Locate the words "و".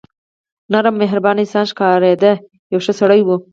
3.23-3.29